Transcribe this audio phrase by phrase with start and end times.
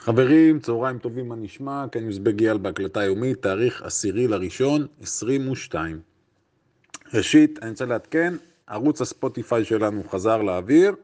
[0.00, 1.84] חברים, צהריים טובים, מה נשמע?
[1.92, 6.00] כאן יוזבג אייל בהקלטה יומית, תאריך עשירי לראשון, 22.
[7.14, 8.34] ראשית, אני רוצה לעדכן,
[8.66, 10.94] ערוץ הספוטיפיי שלנו חזר לאוויר,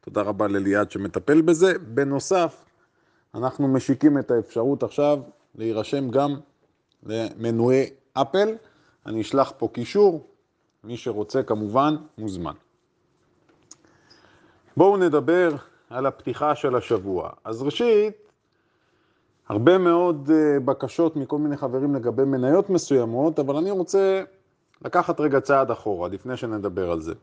[0.00, 1.78] תודה רבה לליעד שמטפל בזה.
[1.78, 2.64] בנוסף,
[3.34, 5.18] אנחנו משיקים את האפשרות עכשיו
[5.54, 6.36] להירשם גם
[7.02, 8.48] למנועי אפל.
[9.06, 10.26] אני אשלח פה קישור,
[10.84, 12.54] מי שרוצה כמובן מוזמן.
[14.76, 15.50] בואו נדבר
[15.90, 17.30] על הפתיחה של השבוע.
[17.44, 18.25] אז ראשית,
[19.48, 24.22] הרבה מאוד אה, בקשות מכל מיני חברים לגבי מניות מסוימות, אבל אני רוצה
[24.84, 27.14] לקחת רגע צעד אחורה, לפני שנדבר על זה.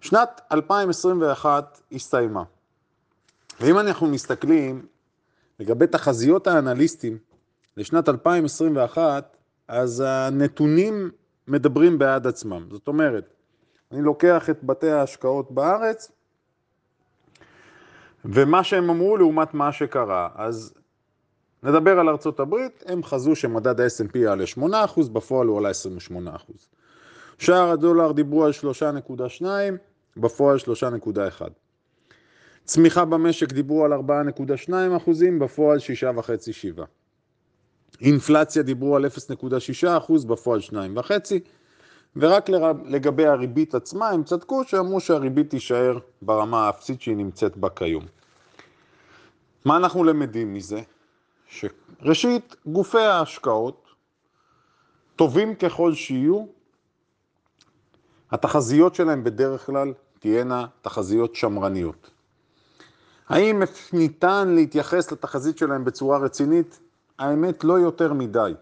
[0.00, 2.42] שנת 2021 הסתיימה,
[3.60, 4.86] ואם אנחנו מסתכלים
[5.60, 7.18] לגבי תחזיות האנליסטים
[7.76, 9.36] לשנת 2021,
[9.68, 11.10] אז הנתונים
[11.48, 12.66] מדברים בעד עצמם.
[12.70, 13.34] זאת אומרת,
[13.92, 16.12] אני לוקח את בתי ההשקעות בארץ,
[18.24, 20.28] ומה שהם אמרו לעומת מה שקרה.
[20.34, 20.74] אז
[21.62, 24.62] נדבר על ארצות הברית, הם חזו שמדד ה-S&P יעלה 8%,
[25.12, 25.70] בפועל הוא עלה
[26.10, 26.14] 28%.
[27.38, 28.52] שער הדולר דיברו על
[29.40, 29.44] 3.2,
[30.16, 31.42] בפועל 3.1.
[32.64, 35.78] צמיחה במשק דיברו על 4.2 אחוזים, בפועל
[36.78, 36.82] 6.5-7.
[38.00, 41.10] אינפלציה דיברו על 0.6 אחוז, בפועל 2.5,
[42.16, 42.50] ורק
[42.84, 48.04] לגבי הריבית עצמה הם צדקו שאמרו שהריבית תישאר ברמה האפסית שהיא נמצאת בה כיום.
[49.64, 50.80] מה אנחנו למדים מזה?
[51.52, 53.86] שראשית, גופי ההשקעות,
[55.16, 56.44] טובים ככל שיהיו,
[58.30, 62.10] התחזיות שלהם בדרך כלל תהיינה תחזיות שמרניות.
[63.28, 66.80] האם ניתן להתייחס לתחזית שלהם בצורה רצינית?
[67.18, 68.54] האמת לא יותר מדי.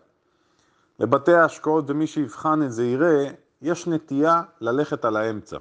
[0.99, 3.31] לבתי ההשקעות ומי שיבחן את זה יראה,
[3.63, 5.59] יש נטייה ללכת על האמצע.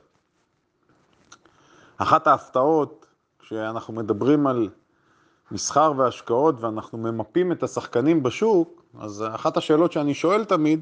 [1.97, 3.05] אחת ההפתעות,
[3.39, 4.69] כשאנחנו מדברים על
[5.51, 10.81] מסחר והשקעות ואנחנו ממפים את השחקנים בשוק, אז אחת השאלות שאני שואל תמיד,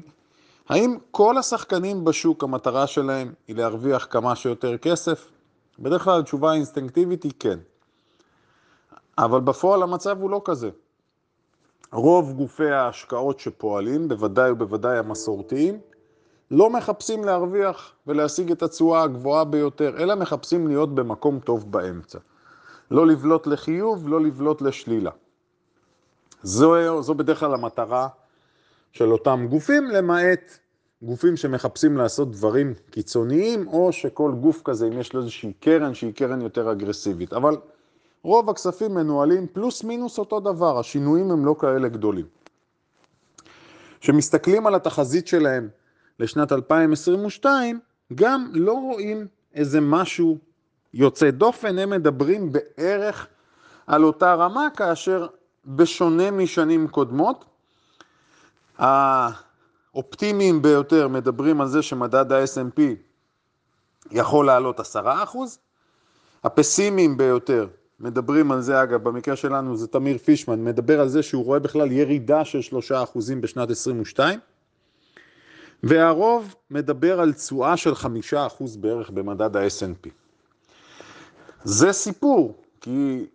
[0.68, 5.30] האם כל השחקנים בשוק המטרה שלהם היא להרוויח כמה שיותר כסף?
[5.78, 7.58] בדרך כלל התשובה האינסטינקטיבית היא כן.
[9.18, 10.70] אבל בפועל המצב הוא לא כזה.
[11.92, 15.80] רוב גופי ההשקעות שפועלים, בוודאי ובוודאי המסורתיים,
[16.50, 22.18] לא מחפשים להרוויח ולהשיג את התשואה הגבוהה ביותר, אלא מחפשים להיות במקום טוב באמצע.
[22.90, 25.10] לא לבלוט לחיוב, לא לבלוט לשלילה.
[26.42, 28.08] זו, זו בדרך כלל המטרה
[28.92, 30.58] של אותם גופים, למעט
[31.02, 36.14] גופים שמחפשים לעשות דברים קיצוניים, או שכל גוף כזה, אם יש לו איזושהי קרן שהיא
[36.14, 37.32] קרן יותר אגרסיבית.
[37.32, 37.56] אבל
[38.22, 42.26] רוב הכספים מנוהלים פלוס מינוס אותו דבר, השינויים הם לא כאלה גדולים.
[44.00, 45.68] כשמסתכלים על התחזית שלהם
[46.20, 47.80] לשנת 2022,
[48.14, 50.38] גם לא רואים איזה משהו
[50.94, 53.26] יוצא דופן, הם מדברים בערך
[53.86, 55.26] על אותה רמה, כאשר
[55.66, 57.44] בשונה משנים קודמות,
[58.78, 62.80] האופטימיים ביותר מדברים על זה שמדד ה-S&P
[64.10, 64.82] יכול לעלות 10%,
[66.44, 67.66] הפסימיים ביותר
[68.00, 71.92] מדברים על זה, אגב, במקרה שלנו זה תמיר פישמן, מדבר על זה שהוא רואה בכלל
[71.92, 72.94] ירידה של 3%
[73.40, 74.40] בשנת 22,
[75.82, 77.96] והרוב מדבר על תשואה של 5%
[78.80, 80.08] בערך במדד ה-S&P.
[81.64, 83.26] זה סיפור, כי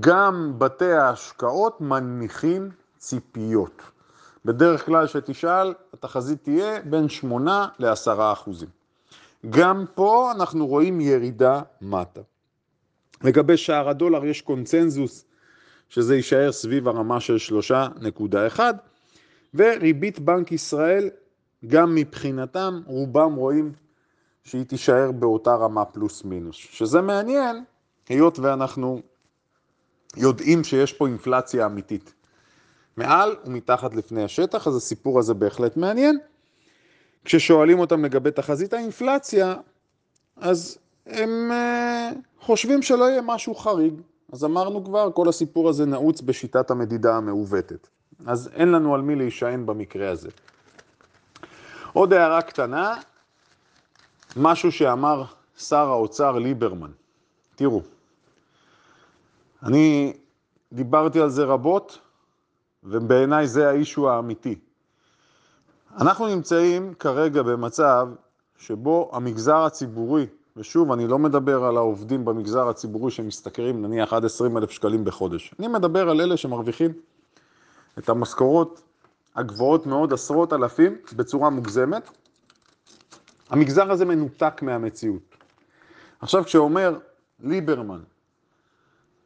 [0.00, 3.82] גם בתי ההשקעות מניחים ציפיות.
[4.44, 8.68] בדרך כלל שתשאל, התחזית תהיה בין 8 ל-10 אחוזים.
[9.50, 12.20] גם פה אנחנו רואים ירידה מטה.
[13.24, 15.24] לגבי שער הדולר יש קונצנזוס
[15.88, 17.36] שזה יישאר סביב הרמה של
[18.56, 18.60] 3.1
[19.54, 21.08] וריבית בנק ישראל
[21.66, 23.72] גם מבחינתם רובם רואים
[24.46, 27.64] שהיא תישאר באותה רמה פלוס מינוס, שזה מעניין
[28.08, 29.00] היות ואנחנו
[30.16, 32.14] יודעים שיש פה אינפלציה אמיתית.
[32.96, 36.18] מעל ומתחת לפני השטח, אז הסיפור הזה בהחלט מעניין.
[37.24, 39.54] כששואלים אותם לגבי תחזית האינפלציה,
[40.36, 43.94] אז הם uh, חושבים שלא יהיה משהו חריג.
[44.32, 47.88] אז אמרנו כבר, כל הסיפור הזה נעוץ בשיטת המדידה המעוותת.
[48.26, 50.28] אז אין לנו על מי להישען במקרה הזה.
[51.92, 52.94] עוד הערה קטנה,
[54.36, 55.24] משהו שאמר
[55.58, 56.90] שר האוצר ליברמן.
[57.54, 57.82] תראו,
[59.62, 60.12] אני
[60.72, 61.98] דיברתי על זה רבות,
[62.84, 64.58] ובעיניי זה האישו האמיתי.
[66.00, 68.08] אנחנו נמצאים כרגע במצב
[68.58, 74.56] שבו המגזר הציבורי, ושוב, אני לא מדבר על העובדים במגזר הציבורי שמשתכרים נניח עד 20
[74.56, 75.54] אלף שקלים בחודש.
[75.58, 76.92] אני מדבר על אלה שמרוויחים
[77.98, 78.82] את המשכורות
[79.36, 82.10] הגבוהות מאוד, עשרות אלפים, בצורה מוגזמת.
[83.50, 85.36] המגזר הזה מנותק מהמציאות.
[86.20, 86.98] עכשיו, כשאומר
[87.40, 88.00] ליברמן,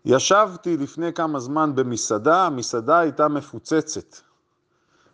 [0.05, 4.17] ישבתי לפני כמה זמן במסעדה, המסעדה הייתה מפוצצת.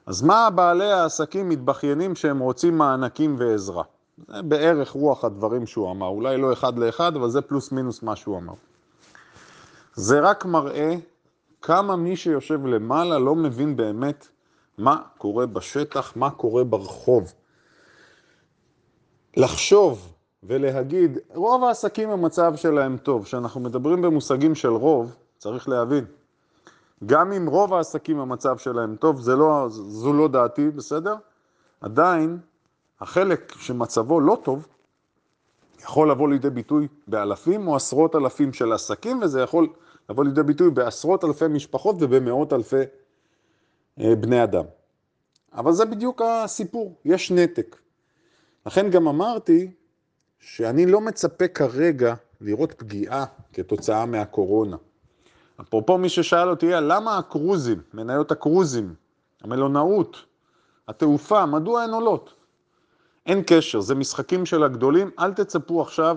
[0.07, 3.83] אז מה בעלי העסקים מתבכיינים שהם רוצים מענקים ועזרה?
[4.29, 8.17] זה בערך רוח הדברים שהוא אמר, אולי לא אחד לאחד, אבל זה פלוס מינוס מה
[8.17, 8.55] שהוא אמר.
[9.95, 10.95] זה רק מראה
[11.63, 14.29] כמה מי שיושב למעלה לא מבין באמת
[14.79, 17.33] מה קורה בשטח, מה קורה ברחוב.
[19.37, 20.13] לחשוב
[20.43, 23.25] ולהגיד, רוב העסקים המצב שלהם טוב.
[23.25, 26.05] כשאנחנו מדברים במושגים של רוב, צריך להבין,
[27.07, 31.15] גם אם רוב העסקים המצב שלהם טוב, זה לא, זו לא דעתי, בסדר?
[31.81, 32.39] עדיין,
[33.01, 34.69] החלק שמצבו לא טוב,
[35.83, 39.69] יכול לבוא לידי ביטוי באלפים או עשרות אלפים של עסקים, וזה יכול
[40.11, 42.83] לבוא לידי ביטוי בעשרות אלפי משפחות ובמאות אלפי
[44.01, 44.65] אה, בני אדם.
[45.55, 47.77] אבל זה בדיוק הסיפור, יש נתק.
[48.67, 49.71] לכן גם אמרתי
[50.41, 54.77] שאני לא מצפה כרגע לראות פגיעה כתוצאה מהקורונה.
[55.61, 58.95] אפרופו מי ששאל אותי, למה הקרוזים, מניות הקרוזים,
[59.43, 60.17] המלונאות,
[60.89, 62.35] התעופה, מדוע הן עולות?
[63.27, 66.17] אין קשר, זה משחקים של הגדולים, אל תצפו עכשיו,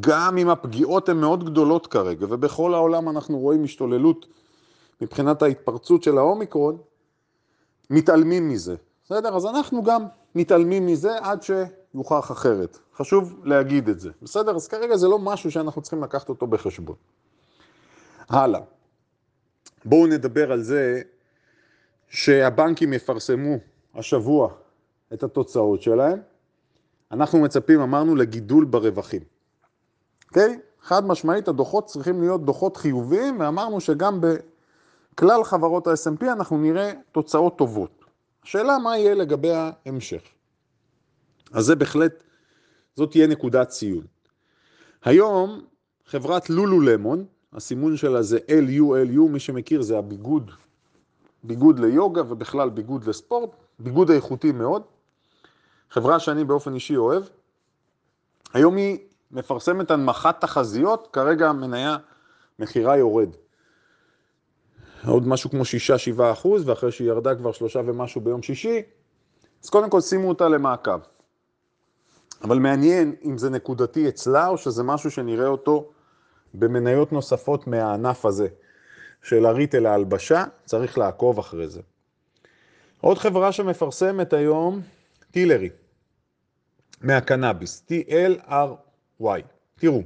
[0.00, 4.26] גם אם הפגיעות הן מאוד גדולות כרגע, ובכל העולם אנחנו רואים השתוללות
[5.00, 6.78] מבחינת ההתפרצות של האומיקרון,
[7.90, 8.76] מתעלמים מזה.
[9.04, 9.36] בסדר?
[9.36, 10.04] אז אנחנו גם
[10.34, 12.78] מתעלמים מזה עד שיוכח אחרת.
[12.96, 14.10] חשוב להגיד את זה.
[14.22, 14.56] בסדר?
[14.56, 16.96] אז כרגע זה לא משהו שאנחנו צריכים לקחת אותו בחשבון.
[18.28, 18.60] הלאה.
[19.84, 21.02] בואו נדבר על זה
[22.08, 23.56] שהבנקים יפרסמו
[23.94, 24.52] השבוע
[25.12, 26.18] את התוצאות שלהם.
[27.12, 29.22] אנחנו מצפים, אמרנו, לגידול ברווחים.
[30.28, 30.58] אוקיי?
[30.58, 30.70] Okay?
[30.82, 37.58] חד משמעית, הדוחות צריכים להיות דוחות חיוביים, ואמרנו שגם בכלל חברות ה-S&P אנחנו נראה תוצאות
[37.58, 37.99] טובות.
[38.44, 40.22] השאלה מה יהיה לגבי ההמשך.
[41.52, 42.24] אז זה בהחלט,
[42.96, 44.04] זאת תהיה נקודת ציון.
[45.04, 45.64] היום
[46.06, 50.50] חברת לולו למון, הסימון שלה זה LULU, מי שמכיר זה הביגוד,
[51.44, 54.82] ביגוד ליוגה ובכלל ביגוד לספורט, ביגוד איכותי מאוד.
[55.90, 57.22] חברה שאני באופן אישי אוהב.
[58.54, 58.98] היום היא
[59.30, 61.96] מפרסמת הנמכת תחזיות, כרגע המניה
[62.58, 63.28] מחירה יורד.
[65.06, 65.62] עוד משהו כמו
[66.18, 68.82] 6-7 אחוז, ואחרי שהיא ירדה כבר שלושה ומשהו ביום שישי,
[69.64, 71.00] אז קודם כל שימו אותה למעקב.
[72.42, 75.90] אבל מעניין אם זה נקודתי אצלה, או שזה משהו שנראה אותו
[76.54, 78.48] במניות נוספות מהענף הזה,
[79.22, 81.80] של הריטל ההלבשה, צריך לעקוב אחרי זה.
[83.00, 84.80] עוד חברה שמפרסמת היום,
[85.30, 85.70] טילרי,
[87.00, 89.40] מהקנאביס, T-L-R-Y.
[89.78, 90.02] תראו,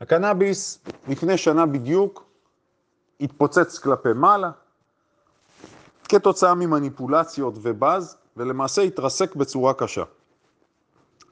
[0.00, 0.78] הקנאביס
[1.08, 2.23] לפני שנה בדיוק
[3.24, 4.50] התפוצץ כלפי מעלה,
[6.08, 10.02] כתוצאה ממניפולציות ובאז, ולמעשה התרסק בצורה קשה.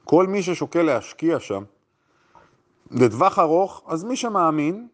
[0.03, 1.63] כל מי ששוקל להשקיע שם,
[2.91, 4.87] לטווח ארוך, אז מי שמאמין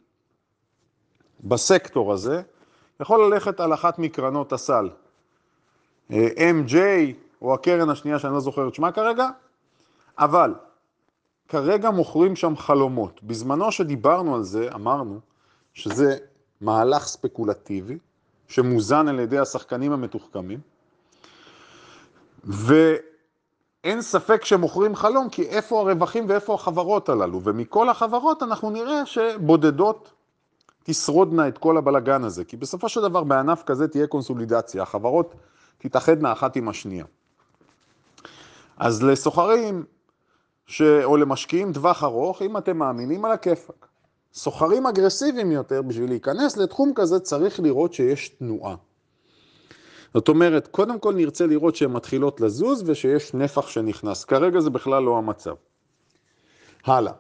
[1.44, 2.42] בסקטור הזה,
[3.00, 4.90] יכול ללכת על אחת מקרנות הסל.
[6.12, 6.75] MJ
[7.42, 9.30] או הקרן השנייה שאני לא זוכר את שמה כרגע,
[10.19, 10.56] אבל
[11.48, 13.24] כרגע מוכרים שם חלומות.
[13.24, 15.19] בזמנו שדיברנו על זה, אמרנו
[15.74, 16.18] שזה
[16.61, 17.97] מהלך ספקולטיבי,
[18.47, 20.59] שמוזן על ידי השחקנים המתוחכמים,
[22.44, 30.13] ואין ספק שמוכרים חלום, כי איפה הרווחים ואיפה החברות הללו, ומכל החברות אנחנו נראה שבודדות
[30.83, 35.36] תשרודנה את כל הבלגן הזה, כי בסופו של דבר בענף כזה תהיה קונסולידציה, החברות
[35.77, 37.05] תתאחדנה אחת עם השנייה.
[38.77, 39.86] אז לסוחרים,
[40.67, 40.81] ש...
[40.81, 43.88] או למשקיעים טווח ארוך, אם אתם מאמינים על הכיפאק.
[44.33, 48.75] סוחרים אגרסיביים יותר, בשביל להיכנס לתחום כזה צריך לראות שיש תנועה.
[50.13, 54.25] זאת אומרת, קודם כל נרצה לראות שהן מתחילות לזוז ושיש נפח שנכנס.
[54.25, 55.55] כרגע זה בכלל לא המצב.
[56.86, 57.13] הלאה.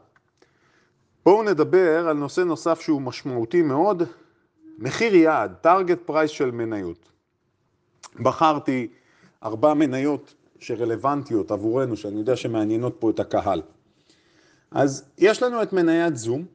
[1.25, 4.03] בואו נדבר על נושא נוסף שהוא משמעותי מאוד,
[4.77, 7.09] מחיר יעד, target price של מניות.
[8.19, 8.87] בחרתי
[9.43, 13.61] ארבע מניות שרלוונטיות עבורנו, שאני יודע שמעניינות פה את הקהל.
[14.71, 16.45] אז יש לנו את מניית זום,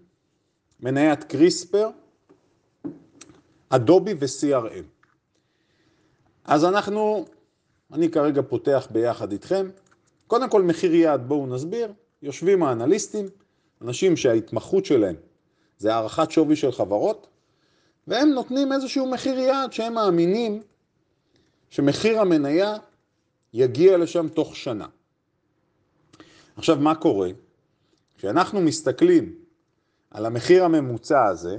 [0.85, 1.89] מניית קריספר,
[3.69, 4.85] אדובי ו-CRM.
[6.45, 7.25] אז אנחנו,
[7.93, 9.69] אני כרגע פותח ביחד איתכם.
[10.27, 11.93] קודם כל מחיר יעד, בואו נסביר.
[12.23, 13.27] יושבים האנליסטים,
[13.83, 15.15] אנשים שההתמחות שלהם
[15.79, 17.27] זה הערכת שווי של חברות,
[18.07, 20.63] והם נותנים איזשהו מחיר יעד שהם מאמינים
[21.71, 22.77] שמחיר המניה
[23.53, 24.87] יגיע לשם תוך שנה.
[26.57, 27.29] עכשיו, מה קורה?
[28.19, 29.44] כשאנחנו מסתכלים
[30.15, 31.59] על המחיר הממוצע הזה,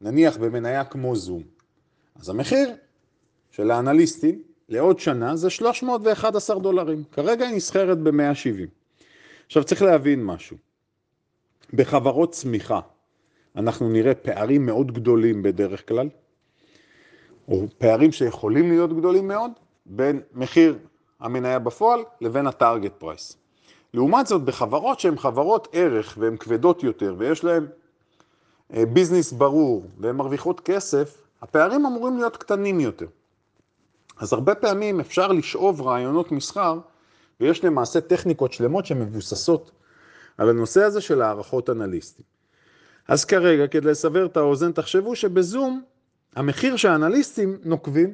[0.00, 1.42] נניח במניה כמו זום,
[2.16, 2.70] אז המחיר
[3.50, 7.04] של האנליסטים לעוד שנה זה 311 דולרים.
[7.12, 8.68] כרגע היא נסחרת ב-170.
[9.46, 10.56] עכשיו צריך להבין משהו.
[11.72, 12.80] בחברות צמיחה,
[13.56, 16.08] אנחנו נראה פערים מאוד גדולים בדרך כלל,
[17.48, 19.50] או פערים שיכולים להיות גדולים מאוד,
[19.86, 20.78] בין מחיר
[21.20, 23.43] המניה בפועל לבין הטארגט פרייס.
[23.94, 27.66] לעומת זאת, בחברות שהן חברות ערך והן כבדות יותר ויש להן
[28.74, 33.06] אה, ביזנס ברור והן מרוויחות כסף, הפערים אמורים להיות קטנים יותר.
[34.18, 36.78] אז הרבה פעמים אפשר לשאוב רעיונות מסחר,
[37.40, 39.70] ויש למעשה טכניקות שלמות שמבוססות
[40.38, 42.24] על הנושא הזה של הערכות אנליסטים.
[43.08, 45.82] אז כרגע, כדי לסבר את האוזן, תחשבו שבזום
[46.36, 48.12] המחיר שהאנליסטים נוקבים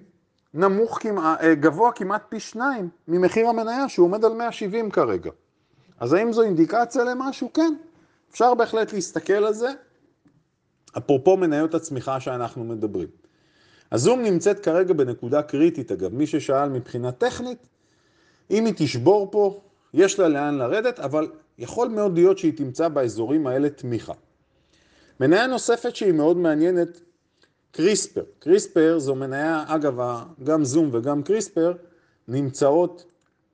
[0.54, 5.30] נמוך כמעט, אה, גבוה כמעט פי שניים ממחיר המניה שהוא עומד על 170 כרגע.
[6.00, 7.52] אז האם זו אינדיקציה למשהו?
[7.52, 7.74] כן,
[8.30, 9.68] אפשר בהחלט להסתכל על זה,
[10.98, 13.08] אפרופו מניות הצמיחה שאנחנו מדברים.
[13.92, 17.66] הזום נמצאת כרגע בנקודה קריטית, אגב, מי ששאל מבחינה טכנית,
[18.50, 19.60] אם היא תשבור פה,
[19.94, 21.28] יש לה לאן לרדת, אבל
[21.58, 24.12] יכול מאוד להיות שהיא תמצא באזורים האלה תמיכה.
[25.20, 27.00] מניה נוספת שהיא מאוד מעניינת,
[27.72, 28.24] קריספר.
[28.38, 30.00] קריספר זו מניה, אגב,
[30.44, 31.72] גם זום וגם קריספר
[32.28, 33.04] נמצאות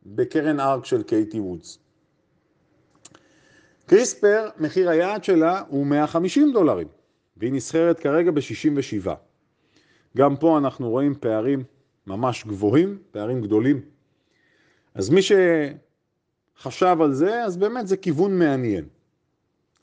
[0.07, 1.79] בקרן ארק של קייטי וודס.
[3.87, 6.89] קריספר, מחיר היעד שלה הוא 150 דולרים,
[7.37, 9.11] והיא נסחרת כרגע ב-67.
[10.17, 11.65] גם פה אנחנו רואים פערים
[12.07, 13.81] ממש גבוהים, פערים גדולים.
[14.95, 18.85] אז מי שחשב על זה, אז באמת זה כיוון מעניין.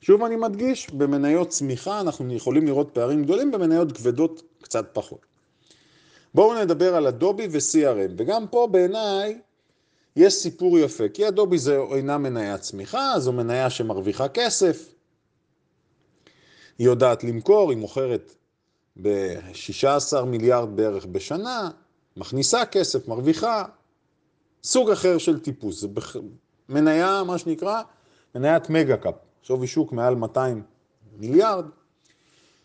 [0.00, 5.26] שוב אני מדגיש, במניות צמיחה אנחנו יכולים לראות פערים גדולים, במניות כבדות קצת פחות.
[6.34, 9.38] בואו נדבר על אדובי ו-CRM, וגם פה בעיניי
[10.16, 14.94] יש סיפור יפה, כי אדובי זה אינה מניה צמיחה, זו מניה שמרוויחה כסף,
[16.78, 18.34] היא יודעת למכור, היא מוכרת
[19.02, 21.70] ב-16 מיליארד בערך בשנה,
[22.16, 23.64] מכניסה כסף, מרוויחה,
[24.64, 26.16] סוג אחר של טיפוס, זה בח...
[26.68, 27.82] מניה, מה שנקרא,
[28.34, 30.62] מניית מגה קאפ, שווי שוק מעל 200
[31.16, 31.64] מיליארד.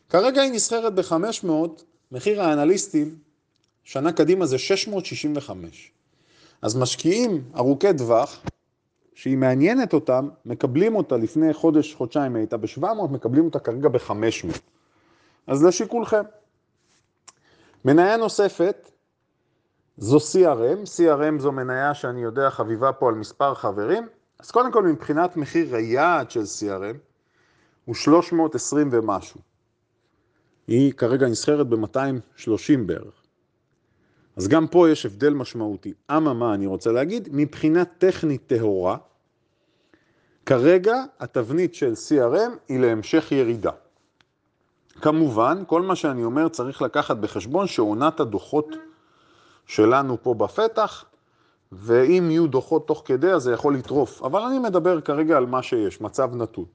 [0.10, 1.50] כרגע היא נסחרת ב-500,
[2.12, 3.18] מחיר האנליסטים,
[3.84, 5.92] שנה קדימה זה 665.
[6.62, 8.40] אז משקיעים ארוכי טווח,
[9.14, 14.60] שהיא מעניינת אותם, מקבלים אותה לפני חודש, חודשיים הייתה ב-700, מקבלים אותה כרגע ב-500.
[15.48, 16.24] אז לשיקולכם.
[17.86, 18.92] מניה נוספת
[19.98, 24.08] זו CRM, CRM זו מניה שאני יודע חביבה פה על מספר חברים,
[24.40, 26.98] אז קודם כל מבחינת מחיר היעד של CRM
[27.86, 29.40] הוא 320 ומשהו.
[30.68, 33.19] היא כרגע נסחרת ב-230 בערך.
[34.40, 35.94] אז גם פה יש הבדל משמעותי.
[36.12, 38.98] אממה, אני רוצה להגיד, מבחינה טכנית טהורה,
[40.46, 43.72] כרגע התבנית של CRM היא להמשך ירידה.
[45.02, 48.68] כמובן, כל מה שאני אומר צריך לקחת בחשבון שעונת הדוחות
[49.66, 51.06] שלנו פה בפתח,
[51.72, 54.24] ואם יהיו דוחות תוך כדי, אז זה יכול לטרוף.
[54.24, 56.66] אבל אני מדבר כרגע על מה שיש, מצב נתון.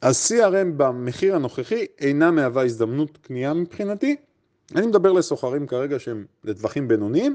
[0.00, 4.16] אז CRM במחיר הנוכחי אינה מהווה הזדמנות קנייה מבחינתי.
[4.74, 7.34] אני מדבר לסוחרים כרגע שהם לטווחים בינוניים,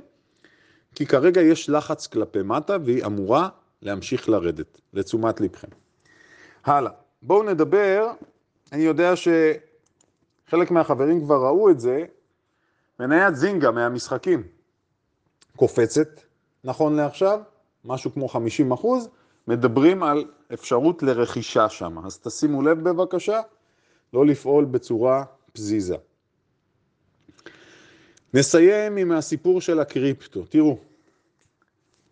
[0.95, 3.49] כי כרגע יש לחץ כלפי מטה והיא אמורה
[3.81, 5.67] להמשיך לרדת, לתשומת לבכם.
[6.65, 8.11] הלאה, בואו נדבר
[8.71, 12.05] אני יודע שחלק מהחברים כבר ראו את זה,
[12.99, 14.43] מניית זינגה מהמשחקים
[15.55, 16.07] קופצת,
[16.63, 17.39] נכון לעכשיו,
[17.85, 19.09] משהו כמו 50 אחוז,
[19.47, 22.05] מדברים על אפשרות לרכישה שם.
[22.05, 23.41] אז תשימו לב בבקשה,
[24.13, 25.95] לא לפעול בצורה פזיזה.
[28.33, 30.45] נסיים עם הסיפור של הקריפטו.
[30.49, 30.77] תראו,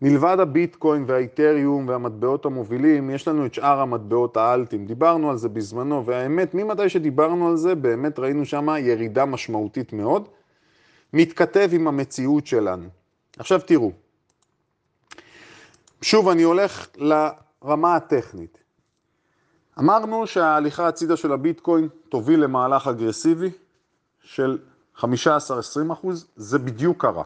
[0.02, 4.86] מלבד הביטקוין והאיתריום והמטבעות המובילים, יש לנו את שאר המטבעות האלטים.
[4.86, 10.28] דיברנו על זה בזמנו, והאמת, ממתי שדיברנו על זה, באמת ראינו שם ירידה משמעותית מאוד.
[11.14, 12.88] מתכתב עם המציאות שלנו.
[13.40, 13.92] עכשיו תראו,
[16.02, 18.58] שוב אני הולך לרמה הטכנית.
[19.80, 23.50] אמרנו שההליכה הצידה של הביטקוין תוביל למהלך אגרסיבי
[24.22, 24.58] של
[24.98, 25.04] 15-20
[25.94, 27.24] אחוז, זה בדיוק קרה.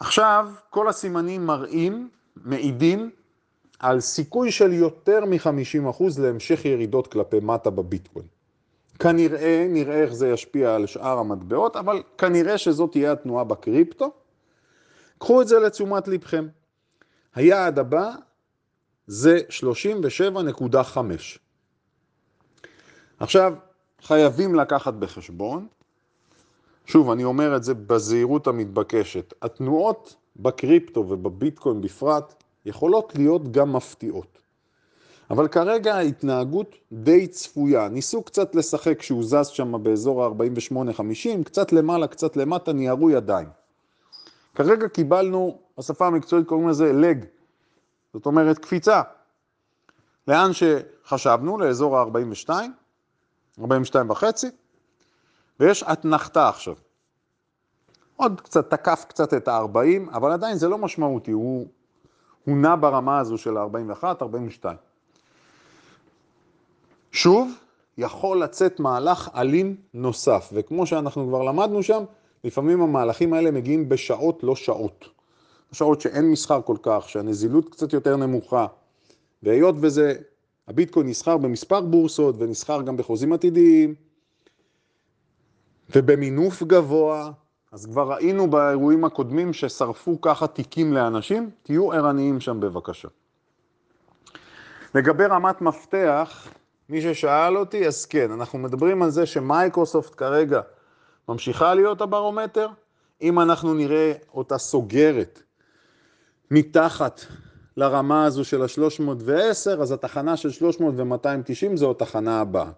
[0.00, 3.10] עכשיו, כל הסימנים מראים, מעידים,
[3.78, 8.26] על סיכוי של יותר מ-50% להמשך ירידות כלפי מטה בביטקוין.
[8.98, 14.12] כנראה, נראה איך זה ישפיע על שאר המטבעות, אבל כנראה שזאת תהיה התנועה בקריפטו.
[15.18, 16.46] קחו את זה לתשומת לבכם.
[17.34, 18.10] היעד הבא
[19.06, 20.98] זה 37.5.
[23.20, 23.54] עכשיו,
[24.02, 25.66] חייבים לקחת בחשבון
[26.86, 29.34] שוב, אני אומר את זה בזהירות המתבקשת.
[29.42, 32.34] התנועות בקריפטו ובביטקוין בפרט
[32.66, 34.38] יכולות להיות גם מפתיעות.
[35.30, 37.88] אבל כרגע ההתנהגות די צפויה.
[37.88, 43.48] ניסו קצת לשחק כשהוא זז שם באזור ה-48-50, קצת למעלה, קצת למטה, ניערו ידיים.
[44.54, 47.24] כרגע קיבלנו, בשפה המקצועית קוראים לזה לג,
[48.14, 49.02] זאת אומרת קפיצה.
[50.28, 52.50] לאן שחשבנו, לאזור ה-42,
[53.58, 54.46] 42 וחצי,
[55.60, 56.74] ויש אתנחתה עכשיו.
[58.16, 61.66] עוד קצת, תקף קצת את ה-40, אבל עדיין זה לא משמעותי, הוא,
[62.44, 64.76] הוא נע ברמה הזו של ה-41, 42.
[67.12, 67.50] שוב,
[67.98, 72.04] יכול לצאת מהלך אלים נוסף, וכמו שאנחנו כבר למדנו שם,
[72.44, 75.08] לפעמים המהלכים האלה מגיעים בשעות לא שעות.
[75.72, 78.66] שעות שאין מסחר כל כך, שהנזילות קצת יותר נמוכה,
[79.42, 80.14] והיות וזה,
[80.68, 83.94] הביטקוין נסחר במספר בורסות ונסחר גם בחוזים עתידיים,
[85.96, 87.32] ובמינוף גבוה,
[87.72, 93.08] אז כבר ראינו באירועים הקודמים ששרפו ככה תיקים לאנשים, תהיו ערניים שם בבקשה.
[94.94, 96.48] לגבי רמת מפתח,
[96.88, 100.60] מי ששאל אותי, אז כן, אנחנו מדברים על זה שמייקרוסופט כרגע
[101.28, 102.68] ממשיכה להיות הברומטר,
[103.22, 105.42] אם אנחנו נראה אותה סוגרת
[106.50, 107.20] מתחת
[107.76, 112.70] לרמה הזו של ה-310, אז התחנה של 300 ו-290 זו התחנה הבאה.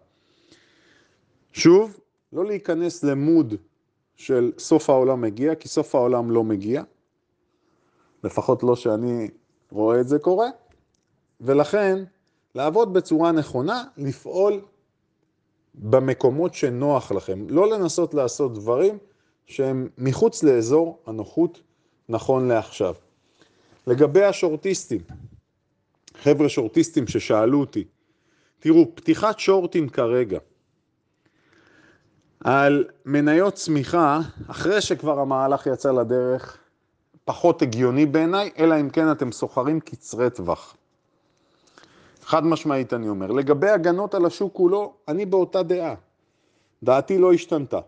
[1.52, 2.00] שוב,
[2.32, 3.54] לא להיכנס למוד
[4.16, 6.82] של סוף העולם מגיע, כי סוף העולם לא מגיע,
[8.24, 9.28] לפחות לא שאני
[9.70, 10.48] רואה את זה קורה,
[11.40, 12.04] ולכן
[12.54, 14.60] לעבוד בצורה נכונה, לפעול
[15.74, 18.98] במקומות שנוח לכם, לא לנסות לעשות דברים
[19.46, 21.62] שהם מחוץ לאזור הנוחות
[22.08, 22.94] נכון לעכשיו.
[23.86, 25.00] לגבי השורטיסטים,
[26.22, 27.84] חבר'ה שורטיסטים ששאלו אותי,
[28.58, 30.38] תראו, פתיחת שורטים כרגע
[32.44, 36.58] על מניות צמיחה, אחרי שכבר המהלך יצא לדרך,
[37.24, 40.76] פחות הגיוני בעיניי, אלא אם כן אתם סוחרים קצרי טווח.
[42.22, 43.26] חד משמעית אני אומר.
[43.26, 45.94] לגבי הגנות על השוק כולו, אני באותה דעה.
[46.82, 47.80] דעתי לא השתנתה.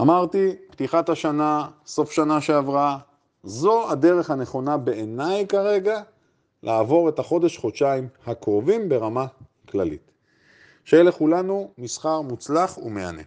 [0.00, 2.98] אמרתי, פתיחת השנה, סוף שנה שעברה,
[3.44, 6.02] זו הדרך הנכונה בעיניי כרגע
[6.62, 9.26] לעבור את החודש-חודשיים הקרובים ברמה
[9.68, 10.10] כללית.
[10.84, 13.22] שיהיה לכולנו מסחר מוצלח ומהנה.